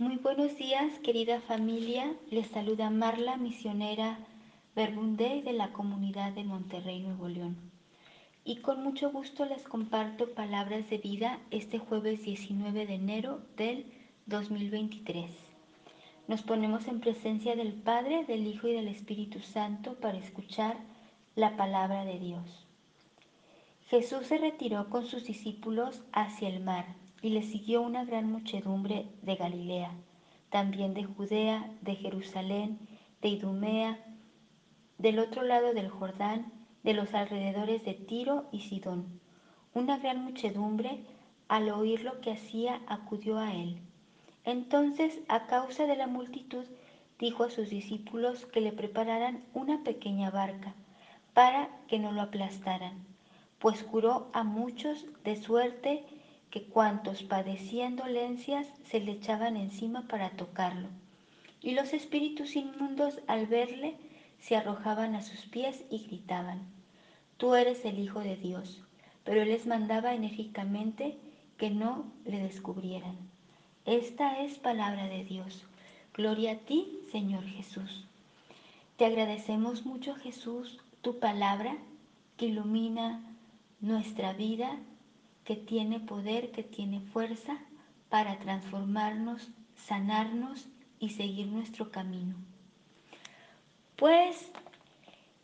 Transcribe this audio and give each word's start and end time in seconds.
Muy 0.00 0.16
buenos 0.16 0.56
días, 0.56 0.98
querida 1.00 1.42
familia. 1.42 2.14
Les 2.30 2.46
saluda 2.46 2.88
Marla, 2.88 3.36
misionera 3.36 4.18
Verbunday 4.74 5.42
de 5.42 5.52
la 5.52 5.74
comunidad 5.74 6.32
de 6.32 6.42
Monterrey, 6.42 7.00
Nuevo 7.00 7.28
León. 7.28 7.58
Y 8.42 8.62
con 8.62 8.82
mucho 8.82 9.10
gusto 9.10 9.44
les 9.44 9.62
comparto 9.62 10.30
palabras 10.30 10.88
de 10.88 10.96
vida 10.96 11.38
este 11.50 11.78
jueves 11.78 12.22
19 12.22 12.86
de 12.86 12.94
enero 12.94 13.42
del 13.58 13.84
2023. 14.24 15.30
Nos 16.28 16.40
ponemos 16.40 16.88
en 16.88 17.00
presencia 17.00 17.54
del 17.54 17.74
Padre, 17.74 18.24
del 18.24 18.46
Hijo 18.46 18.68
y 18.68 18.72
del 18.72 18.88
Espíritu 18.88 19.40
Santo 19.40 19.96
para 19.96 20.16
escuchar 20.16 20.78
la 21.34 21.58
palabra 21.58 22.06
de 22.06 22.18
Dios. 22.18 22.66
Jesús 23.88 24.28
se 24.28 24.38
retiró 24.38 24.88
con 24.88 25.04
sus 25.04 25.24
discípulos 25.24 26.00
hacia 26.14 26.48
el 26.48 26.60
mar 26.60 26.86
y 27.22 27.30
le 27.30 27.42
siguió 27.42 27.82
una 27.82 28.04
gran 28.04 28.30
muchedumbre 28.30 29.06
de 29.22 29.36
Galilea, 29.36 29.92
también 30.48 30.94
de 30.94 31.04
Judea, 31.04 31.70
de 31.82 31.94
Jerusalén, 31.94 32.78
de 33.20 33.28
Idumea, 33.28 33.98
del 34.98 35.18
otro 35.18 35.42
lado 35.42 35.74
del 35.74 35.88
Jordán, 35.88 36.52
de 36.82 36.94
los 36.94 37.14
alrededores 37.14 37.84
de 37.84 37.94
Tiro 37.94 38.46
y 38.52 38.60
Sidón. 38.60 39.20
Una 39.74 39.98
gran 39.98 40.24
muchedumbre, 40.24 41.04
al 41.48 41.70
oír 41.70 42.02
lo 42.02 42.20
que 42.20 42.32
hacía, 42.32 42.80
acudió 42.86 43.38
a 43.38 43.54
él. 43.54 43.78
Entonces, 44.44 45.20
a 45.28 45.46
causa 45.46 45.86
de 45.86 45.96
la 45.96 46.06
multitud, 46.06 46.64
dijo 47.18 47.44
a 47.44 47.50
sus 47.50 47.68
discípulos 47.68 48.46
que 48.46 48.60
le 48.60 48.72
prepararan 48.72 49.44
una 49.52 49.82
pequeña 49.84 50.30
barca 50.30 50.74
para 51.34 51.68
que 51.86 51.98
no 51.98 52.12
lo 52.12 52.22
aplastaran, 52.22 53.04
pues 53.58 53.82
curó 53.82 54.30
a 54.32 54.42
muchos 54.42 55.06
de 55.22 55.36
suerte 55.36 56.04
que 56.50 56.64
cuantos 56.64 57.22
padecían 57.22 57.96
dolencias 57.96 58.66
se 58.84 59.00
le 59.00 59.12
echaban 59.12 59.56
encima 59.56 60.08
para 60.08 60.30
tocarlo. 60.30 60.88
Y 61.62 61.72
los 61.72 61.92
espíritus 61.92 62.56
inmundos 62.56 63.20
al 63.26 63.46
verle 63.46 63.96
se 64.40 64.56
arrojaban 64.56 65.14
a 65.14 65.22
sus 65.22 65.46
pies 65.46 65.84
y 65.90 66.06
gritaban, 66.06 66.62
Tú 67.36 67.54
eres 67.54 67.84
el 67.84 67.98
Hijo 67.98 68.20
de 68.20 68.36
Dios. 68.36 68.82
Pero 69.24 69.42
él 69.42 69.48
les 69.48 69.66
mandaba 69.66 70.14
enérgicamente 70.14 71.16
que 71.56 71.70
no 71.70 72.04
le 72.24 72.38
descubrieran. 72.38 73.16
Esta 73.84 74.42
es 74.42 74.58
palabra 74.58 75.06
de 75.06 75.24
Dios. 75.24 75.64
Gloria 76.14 76.52
a 76.52 76.56
ti, 76.56 76.98
Señor 77.12 77.44
Jesús. 77.44 78.04
Te 78.96 79.06
agradecemos 79.06 79.86
mucho, 79.86 80.14
Jesús, 80.14 80.80
tu 81.00 81.18
palabra 81.18 81.76
que 82.36 82.46
ilumina 82.46 83.22
nuestra 83.80 84.32
vida 84.32 84.78
que 85.50 85.56
tiene 85.56 85.98
poder, 85.98 86.52
que 86.52 86.62
tiene 86.62 87.00
fuerza 87.00 87.58
para 88.08 88.38
transformarnos, 88.38 89.50
sanarnos 89.74 90.68
y 91.00 91.08
seguir 91.08 91.48
nuestro 91.48 91.90
camino. 91.90 92.36
Pues 93.96 94.52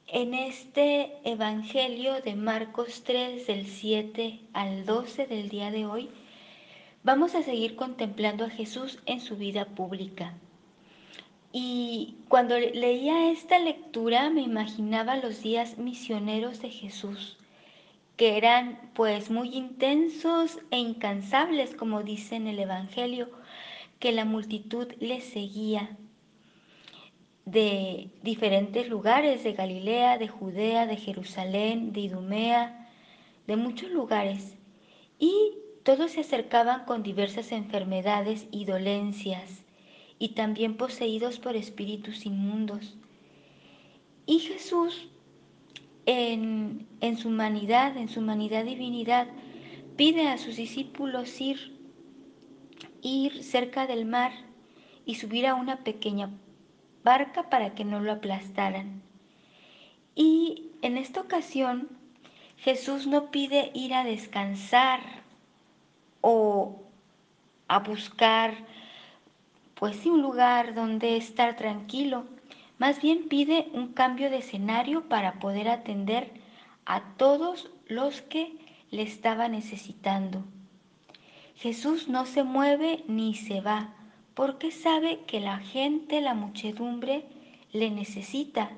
en 0.07 0.33
este 0.33 1.11
Evangelio 1.29 2.23
de 2.23 2.37
Marcos 2.37 3.03
3 3.03 3.49
del 3.49 3.67
7 3.67 4.43
al 4.53 4.87
12 4.87 5.27
del 5.27 5.49
día 5.49 5.73
de 5.73 5.87
hoy, 5.87 6.09
vamos 7.03 7.35
a 7.35 7.43
seguir 7.43 7.75
contemplando 7.75 8.45
a 8.45 8.51
Jesús 8.51 9.01
en 9.07 9.21
su 9.21 9.37
vida 9.37 9.65
pública. 9.65 10.35
Y 11.51 12.15
cuando 12.29 12.57
leía 12.57 13.33
esta 13.33 13.59
lectura 13.59 14.31
me 14.31 14.43
imaginaba 14.43 15.17
los 15.17 15.43
días 15.43 15.79
misioneros 15.79 16.63
de 16.63 16.71
Jesús 16.71 17.39
que 18.17 18.37
eran 18.37 18.91
pues 18.95 19.31
muy 19.31 19.55
intensos 19.55 20.59
e 20.71 20.79
incansables, 20.79 21.75
como 21.75 22.03
dice 22.03 22.37
en 22.37 22.47
el 22.47 22.59
Evangelio, 22.59 23.31
que 23.99 24.13
la 24.13 24.25
multitud 24.25 24.89
le 25.01 25.21
seguía 25.21 25.97
de 27.45 28.11
diferentes 28.23 28.89
lugares, 28.89 29.45
de 29.45 29.53
Galilea, 29.53 30.19
de 30.19 30.29
Judea, 30.29 30.87
de 30.87 30.97
Jerusalén, 30.97 31.93
de 31.93 32.01
Idumea, 32.01 32.91
de 33.47 33.57
muchos 33.57 33.91
lugares. 33.91 34.57
Y 35.19 35.53
todos 35.85 36.13
se 36.13 36.21
acercaban 36.21 36.85
con 36.85 37.03
diversas 37.03 37.53
enfermedades 37.53 38.49
y 38.51 38.65
dolencias, 38.65 39.63
y 40.19 40.31
también 40.31 40.77
poseídos 40.77 41.39
por 41.39 41.55
espíritus 41.55 42.27
inmundos. 42.27 42.97
Y 44.27 44.41
Jesús 44.41 45.09
en, 46.07 46.87
su 47.19 47.29
humanidad, 47.29 47.97
en 47.97 48.09
su 48.09 48.21
humanidad 48.21 48.65
divinidad, 48.65 49.27
pide 49.97 50.29
a 50.29 50.39
sus 50.39 50.57
discípulos 50.57 51.41
ir, 51.41 51.77
ir 53.03 53.43
cerca 53.43 53.87
del 53.87 54.07
mar 54.07 54.33
y 55.05 55.17
subir 55.17 55.47
a 55.47 55.55
una 55.55 55.79
pequeña 55.85 56.31
barca 57.05 57.51
para 57.51 57.75
que 57.75 57.85
no 57.85 58.01
lo 58.01 58.13
aplastaran. 58.13 59.03
Y 60.15 60.71
en 60.83 60.97
esta 60.97 61.21
ocasión 61.21 61.89
Jesús 62.59 63.07
no 63.07 63.31
pide 63.31 63.71
ir 63.75 63.95
a 63.95 64.05
descansar 64.05 65.01
o 66.21 66.83
a 67.69 67.81
buscar 67.81 68.55
pues 69.75 70.07
un 70.07 70.23
lugar 70.23 70.75
donde 70.75 71.17
estar 71.17 71.57
tranquilo, 71.57 72.25
más 72.79 73.01
bien 73.01 73.29
pide 73.29 73.69
un 73.73 73.93
cambio 73.93 74.31
de 74.31 74.39
escenario 74.39 75.09
para 75.09 75.39
poder 75.39 75.69
atender 75.69 76.31
a 76.85 77.03
todos 77.17 77.71
los 77.87 78.23
que 78.23 78.53
le 78.91 79.03
estaba 79.03 79.49
necesitando. 79.49 80.45
Jesús 81.57 82.09
no 82.09 82.27
se 82.27 82.43
mueve 82.43 83.03
ni 83.09 83.35
se 83.35 83.61
va, 83.61 83.95
porque 84.35 84.71
sabe 84.71 85.21
que 85.27 85.41
la 85.41 85.59
gente, 85.59 86.21
la 86.21 86.35
muchedumbre, 86.35 87.25
le 87.73 87.91
necesita. 87.91 88.71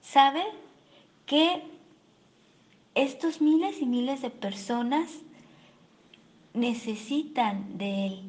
Sabe 0.00 0.42
que 1.26 1.62
estos 2.94 3.40
miles 3.40 3.80
y 3.80 3.86
miles 3.86 4.22
de 4.22 4.30
personas 4.30 5.08
necesitan 6.54 7.78
de 7.78 8.06
Él. 8.06 8.22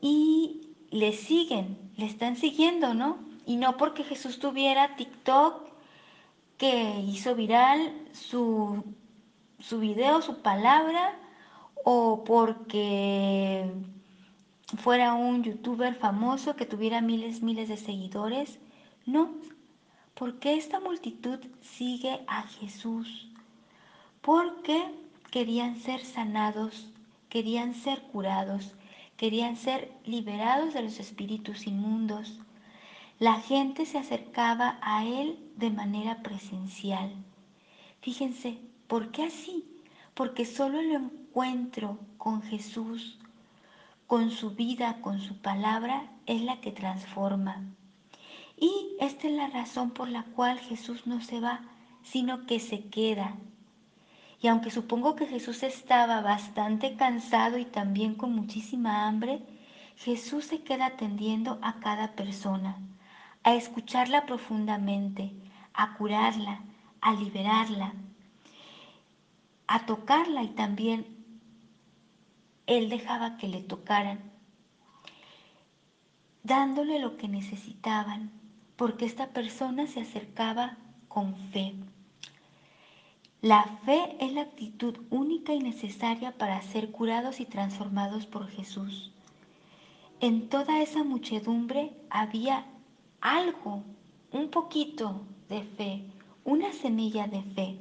Y 0.00 0.68
le 0.90 1.12
siguen, 1.12 1.76
le 1.96 2.06
están 2.06 2.36
siguiendo, 2.36 2.94
¿no? 2.94 3.18
Y 3.48 3.56
no 3.56 3.78
porque 3.78 4.04
Jesús 4.04 4.38
tuviera 4.38 4.94
TikTok 4.96 5.62
que 6.58 7.00
hizo 7.00 7.34
viral 7.34 7.94
su, 8.12 8.84
su 9.58 9.80
video, 9.80 10.20
su 10.20 10.42
palabra, 10.42 11.18
o 11.82 12.24
porque 12.24 13.72
fuera 14.76 15.14
un 15.14 15.42
youtuber 15.44 15.94
famoso 15.94 16.56
que 16.56 16.66
tuviera 16.66 17.00
miles, 17.00 17.40
miles 17.40 17.70
de 17.70 17.78
seguidores. 17.78 18.58
No, 19.06 19.30
porque 20.12 20.58
esta 20.58 20.78
multitud 20.78 21.38
sigue 21.62 22.20
a 22.26 22.42
Jesús. 22.42 23.30
Porque 24.20 24.94
querían 25.30 25.76
ser 25.76 26.04
sanados, 26.04 26.92
querían 27.30 27.72
ser 27.72 28.02
curados, 28.12 28.74
querían 29.16 29.56
ser 29.56 29.90
liberados 30.04 30.74
de 30.74 30.82
los 30.82 31.00
espíritus 31.00 31.66
inmundos. 31.66 32.38
La 33.20 33.40
gente 33.40 33.84
se 33.84 33.98
acercaba 33.98 34.78
a 34.80 35.04
él 35.04 35.40
de 35.56 35.70
manera 35.70 36.22
presencial. 36.22 37.10
Fíjense, 38.00 38.60
¿por 38.86 39.10
qué 39.10 39.24
así? 39.24 39.64
Porque 40.14 40.44
solo 40.44 40.78
el 40.78 40.92
encuentro 40.92 41.98
con 42.16 42.42
Jesús, 42.42 43.18
con 44.06 44.30
su 44.30 44.50
vida, 44.50 45.00
con 45.00 45.20
su 45.20 45.36
palabra, 45.42 46.08
es 46.26 46.42
la 46.42 46.60
que 46.60 46.70
transforma. 46.70 47.64
Y 48.56 48.94
esta 49.00 49.26
es 49.26 49.32
la 49.32 49.48
razón 49.48 49.90
por 49.90 50.08
la 50.08 50.22
cual 50.22 50.60
Jesús 50.60 51.08
no 51.08 51.20
se 51.20 51.40
va, 51.40 51.62
sino 52.04 52.46
que 52.46 52.60
se 52.60 52.88
queda. 52.88 53.34
Y 54.40 54.46
aunque 54.46 54.70
supongo 54.70 55.16
que 55.16 55.26
Jesús 55.26 55.64
estaba 55.64 56.20
bastante 56.20 56.94
cansado 56.94 57.58
y 57.58 57.64
también 57.64 58.14
con 58.14 58.32
muchísima 58.32 59.08
hambre, 59.08 59.40
Jesús 59.96 60.44
se 60.44 60.62
queda 60.62 60.86
atendiendo 60.86 61.58
a 61.62 61.80
cada 61.80 62.12
persona 62.12 62.78
a 63.42 63.54
escucharla 63.54 64.26
profundamente, 64.26 65.32
a 65.72 65.94
curarla, 65.94 66.60
a 67.00 67.14
liberarla, 67.14 67.94
a 69.66 69.86
tocarla 69.86 70.42
y 70.42 70.48
también 70.48 71.06
Él 72.66 72.88
dejaba 72.88 73.36
que 73.36 73.48
le 73.48 73.60
tocaran, 73.60 74.20
dándole 76.42 76.98
lo 76.98 77.16
que 77.16 77.28
necesitaban, 77.28 78.30
porque 78.76 79.04
esta 79.04 79.28
persona 79.28 79.86
se 79.86 80.00
acercaba 80.00 80.76
con 81.08 81.36
fe. 81.52 81.74
La 83.40 83.64
fe 83.84 84.16
es 84.18 84.32
la 84.32 84.42
actitud 84.42 84.98
única 85.10 85.52
y 85.52 85.60
necesaria 85.60 86.36
para 86.36 86.60
ser 86.62 86.90
curados 86.90 87.38
y 87.38 87.44
transformados 87.44 88.26
por 88.26 88.48
Jesús. 88.48 89.12
En 90.20 90.48
toda 90.48 90.82
esa 90.82 91.04
muchedumbre 91.04 91.92
había 92.10 92.66
algo, 93.20 93.82
un 94.32 94.50
poquito 94.50 95.22
de 95.48 95.62
fe, 95.62 96.04
una 96.44 96.72
semilla 96.72 97.26
de 97.26 97.42
fe. 97.42 97.78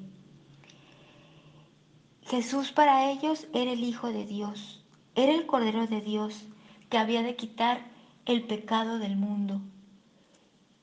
Jesús 2.24 2.72
para 2.72 3.12
ellos 3.12 3.48
era 3.54 3.72
el 3.72 3.84
Hijo 3.84 4.12
de 4.12 4.26
Dios, 4.26 4.84
era 5.16 5.34
el 5.34 5.46
Cordero 5.46 5.88
de 5.88 6.02
Dios 6.02 6.46
que 6.90 6.98
había 6.98 7.24
de 7.24 7.36
quitar 7.36 7.82
el 8.26 8.44
pecado 8.44 9.00
del 9.00 9.16
mundo. 9.16 9.62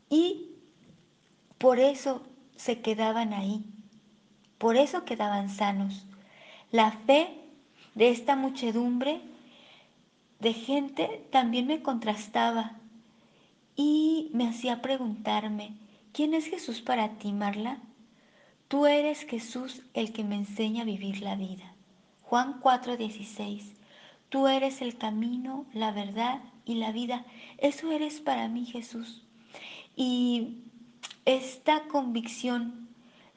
Y 0.09 0.51
por 1.59 1.79
eso 1.79 2.23
se 2.57 2.81
quedaban 2.81 3.33
ahí, 3.33 3.65
por 4.59 4.77
eso 4.77 5.05
quedaban 5.05 5.51
sanos. 5.51 6.07
La 6.71 6.93
fe 6.93 7.41
de 7.95 8.11
esta 8.11 8.37
muchedumbre 8.37 9.21
de 10.41 10.53
gente 10.53 11.27
también 11.31 11.67
me 11.67 11.83
contrastaba 11.83 12.79
y 13.77 14.31
me 14.33 14.49
hacía 14.49 14.83
preguntarme, 14.83 15.73
¿quién 16.13 16.35
es 16.35 16.47
Jesús 16.47 16.81
para 16.81 17.19
ti, 17.19 17.33
Marla? 17.33 17.79
Tú 18.69 18.87
eres 18.87 19.23
Jesús 19.23 19.83
el 19.95 20.13
que 20.13 20.25
me 20.25 20.37
enseña 20.37 20.83
a 20.83 20.87
vivir 20.87 21.21
la 21.21 21.37
vida. 21.37 21.75
Juan 22.23 22.61
4:16. 22.61 23.73
Tú 24.29 24.49
eres 24.49 24.81
el 24.81 24.97
camino, 24.97 25.67
la 25.73 25.93
verdad 25.93 26.41
y 26.65 26.75
la 26.75 26.91
vida. 26.91 27.25
Eso 27.59 27.93
eres 27.93 28.21
para 28.21 28.49
mí, 28.49 28.65
Jesús. 28.67 29.23
Y 29.95 30.59
esta 31.25 31.87
convicción 31.89 32.89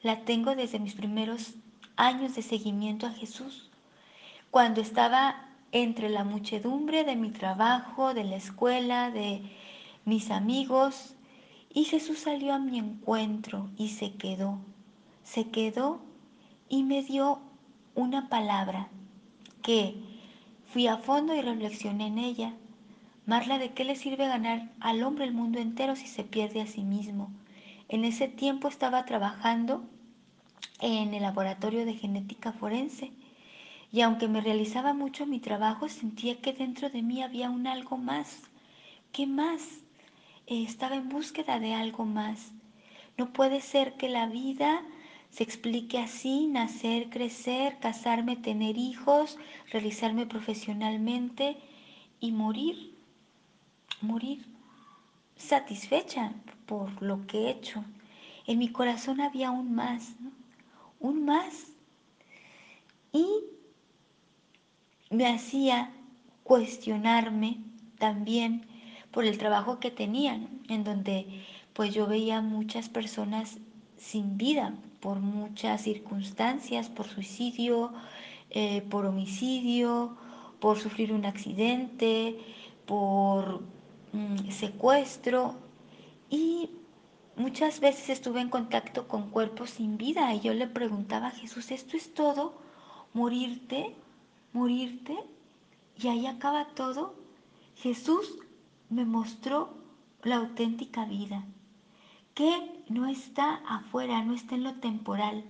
la 0.02 0.24
tengo 0.24 0.56
desde 0.56 0.78
mis 0.78 0.94
primeros 0.94 1.54
años 1.96 2.34
de 2.34 2.42
seguimiento 2.42 3.06
a 3.06 3.12
Jesús. 3.12 3.70
Cuando 4.50 4.80
estaba 4.80 5.48
entre 5.72 6.08
la 6.08 6.24
muchedumbre 6.24 7.04
de 7.04 7.16
mi 7.16 7.30
trabajo, 7.30 8.14
de 8.14 8.24
la 8.24 8.36
escuela, 8.36 9.10
de 9.10 9.42
mis 10.04 10.30
amigos, 10.30 11.14
y 11.72 11.84
Jesús 11.84 12.18
salió 12.18 12.54
a 12.54 12.58
mi 12.58 12.78
encuentro 12.78 13.68
y 13.76 13.88
se 13.88 14.14
quedó, 14.14 14.58
se 15.22 15.50
quedó 15.50 16.00
y 16.68 16.82
me 16.82 17.02
dio 17.02 17.40
una 17.94 18.28
palabra 18.28 18.88
que 19.62 19.94
fui 20.72 20.86
a 20.86 20.96
fondo 20.96 21.34
y 21.34 21.40
reflexioné 21.40 22.06
en 22.06 22.18
ella. 22.18 22.54
Marla, 23.26 23.58
¿de 23.58 23.72
qué 23.72 23.84
le 23.84 23.96
sirve 23.96 24.26
ganar 24.26 24.70
al 24.80 25.02
hombre 25.02 25.24
el 25.24 25.32
mundo 25.32 25.58
entero 25.58 25.94
si 25.96 26.06
se 26.06 26.24
pierde 26.24 26.62
a 26.62 26.66
sí 26.66 26.82
mismo? 26.82 27.30
En 27.88 28.04
ese 28.04 28.28
tiempo 28.28 28.68
estaba 28.68 29.04
trabajando 29.04 29.84
en 30.80 31.12
el 31.12 31.22
laboratorio 31.22 31.84
de 31.84 31.94
genética 31.94 32.52
forense 32.52 33.12
y 33.90 34.02
aunque 34.02 34.28
me 34.28 34.40
realizaba 34.40 34.92
mucho 34.92 35.26
mi 35.26 35.40
trabajo, 35.40 35.88
sentía 35.88 36.40
que 36.40 36.52
dentro 36.52 36.90
de 36.90 37.02
mí 37.02 37.22
había 37.22 37.50
un 37.50 37.66
algo 37.66 37.96
más. 37.96 38.42
¿Qué 39.12 39.26
más? 39.26 39.80
Estaba 40.50 40.96
en 40.96 41.10
búsqueda 41.10 41.60
de 41.60 41.74
algo 41.74 42.06
más. 42.06 42.52
No 43.18 43.34
puede 43.34 43.60
ser 43.60 43.98
que 43.98 44.08
la 44.08 44.26
vida 44.26 44.82
se 45.28 45.42
explique 45.42 45.98
así, 45.98 46.46
nacer, 46.46 47.10
crecer, 47.10 47.78
casarme, 47.80 48.34
tener 48.34 48.78
hijos, 48.78 49.36
realizarme 49.70 50.24
profesionalmente 50.24 51.58
y 52.18 52.32
morir, 52.32 52.94
morir 54.00 54.46
satisfecha 55.36 56.32
por 56.64 57.02
lo 57.02 57.26
que 57.26 57.40
he 57.40 57.50
hecho. 57.50 57.84
En 58.46 58.58
mi 58.58 58.68
corazón 58.68 59.20
había 59.20 59.50
un 59.50 59.74
más, 59.74 60.14
un 60.98 61.26
más. 61.26 61.66
Y 63.12 63.26
me 65.10 65.26
hacía 65.26 65.92
cuestionarme 66.42 67.58
también 67.98 68.66
por 69.18 69.24
el 69.24 69.36
trabajo 69.36 69.80
que 69.80 69.90
tenían, 69.90 70.48
en 70.68 70.84
donde 70.84 71.26
pues 71.72 71.92
yo 71.92 72.06
veía 72.06 72.40
muchas 72.40 72.88
personas 72.88 73.58
sin 73.96 74.38
vida 74.38 74.74
por 75.00 75.18
muchas 75.18 75.82
circunstancias, 75.82 76.88
por 76.88 77.08
suicidio, 77.08 77.92
eh, 78.50 78.80
por 78.82 79.06
homicidio, 79.06 80.16
por 80.60 80.78
sufrir 80.78 81.12
un 81.12 81.24
accidente, 81.26 82.38
por 82.86 83.62
mm, 84.12 84.50
secuestro 84.50 85.56
y 86.30 86.70
muchas 87.34 87.80
veces 87.80 88.10
estuve 88.10 88.40
en 88.40 88.50
contacto 88.50 89.08
con 89.08 89.30
cuerpos 89.30 89.70
sin 89.70 89.98
vida 89.98 90.32
y 90.32 90.38
yo 90.42 90.54
le 90.54 90.68
preguntaba 90.68 91.26
a 91.26 91.32
Jesús, 91.32 91.72
¿esto 91.72 91.96
es 91.96 92.14
todo? 92.14 92.52
¿Morirte? 93.14 93.96
¿Morirte? 94.52 95.16
¿Y 96.00 96.06
ahí 96.06 96.28
acaba 96.28 96.68
todo? 96.68 97.16
Jesús 97.74 98.38
me 98.90 99.04
mostró 99.04 99.74
la 100.22 100.36
auténtica 100.36 101.04
vida, 101.04 101.44
que 102.34 102.84
no 102.88 103.06
está 103.06 103.56
afuera, 103.68 104.22
no 104.22 104.32
está 104.32 104.54
en 104.54 104.64
lo 104.64 104.74
temporal, 104.74 105.44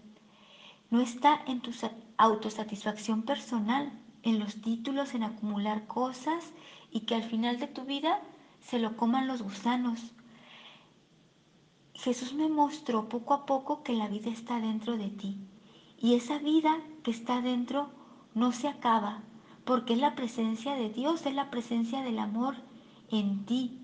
no 0.90 1.00
está 1.00 1.40
en 1.46 1.60
tu 1.60 1.70
autosatisfacción 2.16 3.22
personal, 3.22 3.92
en 4.22 4.38
los 4.40 4.60
títulos, 4.60 5.14
en 5.14 5.22
acumular 5.22 5.86
cosas 5.86 6.52
y 6.90 7.00
que 7.00 7.14
al 7.14 7.22
final 7.22 7.60
de 7.60 7.68
tu 7.68 7.84
vida 7.84 8.20
se 8.60 8.78
lo 8.78 8.96
coman 8.96 9.28
los 9.28 9.42
gusanos. 9.42 10.12
Jesús 11.94 12.32
me 12.34 12.48
mostró 12.48 13.08
poco 13.08 13.34
a 13.34 13.46
poco 13.46 13.82
que 13.82 13.92
la 13.92 14.08
vida 14.08 14.30
está 14.30 14.60
dentro 14.60 14.96
de 14.96 15.08
ti 15.08 15.38
y 16.00 16.14
esa 16.14 16.38
vida 16.38 16.78
que 17.02 17.10
está 17.10 17.40
dentro 17.40 17.90
no 18.34 18.52
se 18.52 18.68
acaba 18.68 19.22
porque 19.64 19.94
es 19.94 19.98
la 19.98 20.14
presencia 20.14 20.74
de 20.74 20.90
Dios, 20.90 21.26
es 21.26 21.34
la 21.34 21.50
presencia 21.50 22.02
del 22.02 22.18
amor 22.18 22.56
en 23.10 23.44
ti. 23.46 23.78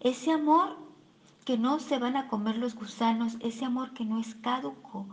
Ese 0.00 0.32
amor 0.32 0.76
que 1.44 1.58
no 1.58 1.80
se 1.80 1.98
van 1.98 2.16
a 2.16 2.28
comer 2.28 2.56
los 2.56 2.74
gusanos, 2.74 3.36
ese 3.40 3.64
amor 3.64 3.92
que 3.92 4.04
no 4.04 4.18
es 4.18 4.34
caduco, 4.36 5.06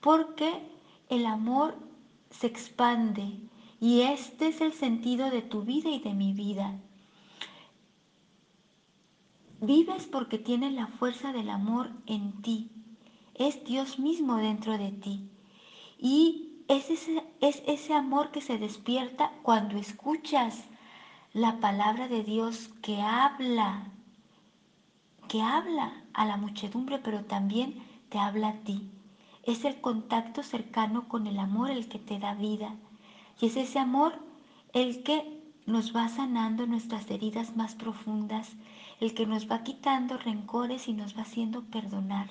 porque 0.00 0.62
el 1.08 1.26
amor 1.26 1.76
se 2.30 2.46
expande 2.46 3.40
y 3.80 4.02
este 4.02 4.48
es 4.48 4.60
el 4.60 4.72
sentido 4.72 5.30
de 5.30 5.42
tu 5.42 5.62
vida 5.62 5.90
y 5.90 6.00
de 6.00 6.12
mi 6.12 6.32
vida. 6.32 6.78
Vives 9.60 10.06
porque 10.06 10.38
tienes 10.38 10.72
la 10.72 10.86
fuerza 10.86 11.32
del 11.32 11.50
amor 11.50 11.90
en 12.06 12.40
ti. 12.42 12.70
Es 13.34 13.64
Dios 13.64 13.98
mismo 13.98 14.36
dentro 14.36 14.76
de 14.78 14.90
ti. 14.90 15.28
Y 15.98 16.50
es 16.68 16.90
ese, 16.90 17.22
es 17.40 17.62
ese 17.66 17.94
amor 17.94 18.30
que 18.30 18.40
se 18.40 18.58
despierta 18.58 19.32
cuando 19.42 19.76
escuchas 19.76 20.64
la 21.32 21.60
palabra 21.60 22.08
de 22.08 22.24
Dios 22.24 22.70
que 22.82 23.00
habla, 23.00 23.84
que 25.28 25.42
habla 25.42 25.92
a 26.12 26.24
la 26.24 26.36
muchedumbre, 26.36 26.98
pero 26.98 27.24
también 27.24 27.80
te 28.08 28.18
habla 28.18 28.48
a 28.48 28.54
ti. 28.64 28.90
Es 29.44 29.64
el 29.64 29.80
contacto 29.80 30.42
cercano 30.42 31.06
con 31.08 31.28
el 31.28 31.38
amor 31.38 31.70
el 31.70 31.88
que 31.88 32.00
te 32.00 32.18
da 32.18 32.34
vida. 32.34 32.74
Y 33.40 33.46
es 33.46 33.56
ese 33.56 33.78
amor 33.78 34.14
el 34.72 35.04
que 35.04 35.40
nos 35.66 35.94
va 35.94 36.08
sanando 36.08 36.66
nuestras 36.66 37.08
heridas 37.10 37.56
más 37.56 37.76
profundas, 37.76 38.50
el 38.98 39.14
que 39.14 39.24
nos 39.24 39.48
va 39.48 39.62
quitando 39.62 40.18
rencores 40.18 40.88
y 40.88 40.94
nos 40.94 41.16
va 41.16 41.22
haciendo 41.22 41.62
perdonar 41.62 42.28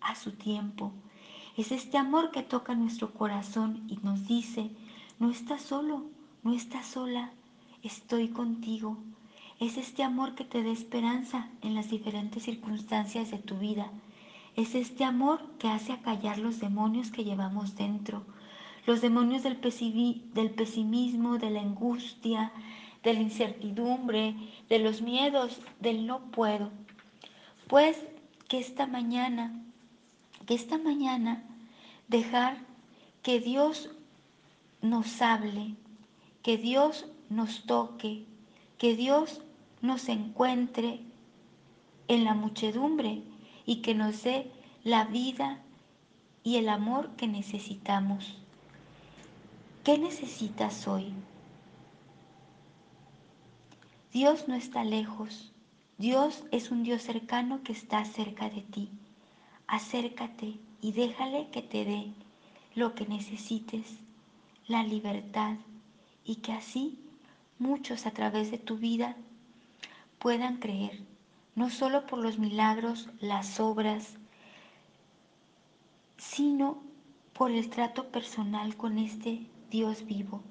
a 0.00 0.14
su 0.14 0.32
tiempo. 0.32 0.92
Es 1.56 1.72
este 1.72 1.98
amor 1.98 2.30
que 2.30 2.44
toca 2.44 2.76
nuestro 2.76 3.12
corazón 3.12 3.82
y 3.88 3.96
nos 4.04 4.28
dice, 4.28 4.70
no 5.18 5.30
estás 5.30 5.62
solo, 5.62 6.04
no 6.44 6.52
estás 6.52 6.86
sola, 6.86 7.32
estoy 7.86 8.28
contigo. 8.28 8.98
Es 9.60 9.76
este 9.76 10.02
amor 10.02 10.34
que 10.34 10.44
te 10.44 10.62
da 10.62 10.70
esperanza 10.70 11.48
en 11.62 11.74
las 11.74 11.88
diferentes 11.88 12.42
circunstancias 12.42 13.30
de 13.30 13.38
tu 13.38 13.58
vida. 13.58 13.90
Es 14.54 14.74
este 14.74 15.04
amor 15.04 15.40
que 15.58 15.68
hace 15.68 15.92
acallar 15.92 16.38
los 16.38 16.60
demonios 16.60 17.10
que 17.10 17.24
llevamos 17.24 17.76
dentro, 17.76 18.24
los 18.86 19.00
demonios 19.00 19.42
del, 19.42 19.56
pesimismo, 19.56 21.38
de 21.38 21.50
la 21.50 21.60
angustia, 21.60 22.52
de 23.02 23.14
la 23.14 23.20
incertidumbre, 23.20 24.34
de 24.68 24.78
los 24.78 25.02
miedos, 25.02 25.60
del 25.80 26.06
no 26.06 26.30
puedo. 26.30 26.70
Pues 27.68 27.98
que 28.48 28.58
esta 28.58 28.86
mañana, 28.86 29.62
que 30.46 30.54
esta 30.54 30.78
mañana 30.78 31.42
dejar 32.08 32.58
que 33.22 33.40
Dios 33.40 33.90
nos 34.82 35.20
hable, 35.20 35.74
que 36.42 36.56
Dios 36.56 37.06
nos 37.28 37.64
toque, 37.64 38.24
que 38.78 38.96
Dios 38.96 39.40
nos 39.82 40.08
encuentre 40.08 41.00
en 42.08 42.24
la 42.24 42.34
muchedumbre 42.34 43.22
y 43.64 43.76
que 43.82 43.94
nos 43.94 44.22
dé 44.22 44.50
la 44.84 45.04
vida 45.04 45.62
y 46.42 46.56
el 46.56 46.68
amor 46.68 47.10
que 47.16 47.26
necesitamos. 47.26 48.38
¿Qué 49.82 49.98
necesitas 49.98 50.86
hoy? 50.86 51.12
Dios 54.12 54.48
no 54.48 54.54
está 54.54 54.84
lejos. 54.84 55.52
Dios 55.98 56.44
es 56.50 56.70
un 56.70 56.82
Dios 56.82 57.02
cercano 57.02 57.62
que 57.62 57.72
está 57.72 58.04
cerca 58.04 58.48
de 58.50 58.62
ti. 58.62 58.90
Acércate 59.66 60.58
y 60.80 60.92
déjale 60.92 61.48
que 61.50 61.62
te 61.62 61.84
dé 61.84 62.12
lo 62.74 62.94
que 62.94 63.06
necesites, 63.06 63.98
la 64.68 64.82
libertad, 64.82 65.56
y 66.24 66.36
que 66.36 66.52
así 66.52 66.98
muchos 67.58 68.06
a 68.06 68.10
través 68.10 68.50
de 68.50 68.58
tu 68.58 68.76
vida 68.76 69.16
puedan 70.18 70.58
creer, 70.58 71.02
no 71.54 71.70
solo 71.70 72.06
por 72.06 72.18
los 72.18 72.38
milagros, 72.38 73.08
las 73.20 73.60
obras, 73.60 74.16
sino 76.16 76.82
por 77.32 77.50
el 77.50 77.68
trato 77.70 78.08
personal 78.08 78.76
con 78.76 78.98
este 78.98 79.46
Dios 79.70 80.06
vivo, 80.06 80.42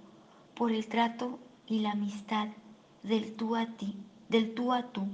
por 0.55 0.71
el 0.71 0.87
trato 0.87 1.39
y 1.67 1.79
la 1.79 1.91
amistad 1.91 2.49
del 3.03 3.35
tú 3.35 3.55
a 3.55 3.65
ti, 3.65 3.95
del 4.29 4.53
tú 4.53 4.73
a 4.73 4.91
tú, 4.91 5.07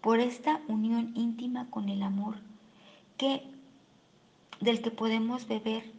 por 0.00 0.20
esta 0.20 0.60
unión 0.68 1.12
íntima 1.16 1.68
con 1.70 1.88
el 1.88 2.02
amor 2.02 2.36
que 3.16 3.42
del 4.60 4.80
que 4.80 4.90
podemos 4.90 5.48
beber 5.48 5.92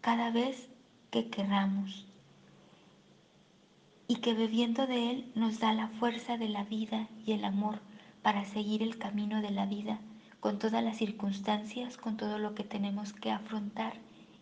cada 0.00 0.30
vez 0.30 0.68
que 1.10 1.28
querramos 1.28 2.06
y 4.10 4.16
que 4.16 4.34
bebiendo 4.34 4.88
de 4.88 5.08
él 5.08 5.32
nos 5.36 5.60
da 5.60 5.72
la 5.72 5.86
fuerza 5.86 6.36
de 6.36 6.48
la 6.48 6.64
vida 6.64 7.06
y 7.24 7.30
el 7.30 7.44
amor 7.44 7.78
para 8.22 8.44
seguir 8.44 8.82
el 8.82 8.98
camino 8.98 9.40
de 9.40 9.52
la 9.52 9.66
vida 9.66 10.00
con 10.40 10.58
todas 10.58 10.82
las 10.82 10.96
circunstancias, 10.96 11.96
con 11.96 12.16
todo 12.16 12.40
lo 12.40 12.56
que 12.56 12.64
tenemos 12.64 13.12
que 13.12 13.30
afrontar 13.30 13.92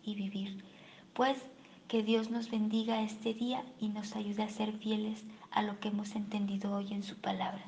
y 0.02 0.14
vivir. 0.14 0.64
Pues 1.12 1.36
que 1.86 2.02
Dios 2.02 2.30
nos 2.30 2.50
bendiga 2.50 3.02
este 3.02 3.34
día 3.34 3.62
y 3.78 3.90
nos 3.90 4.16
ayude 4.16 4.42
a 4.42 4.48
ser 4.48 4.72
fieles 4.72 5.22
a 5.50 5.62
lo 5.62 5.78
que 5.80 5.88
hemos 5.88 6.14
entendido 6.14 6.74
hoy 6.74 6.94
en 6.94 7.02
su 7.02 7.16
palabra. 7.16 7.62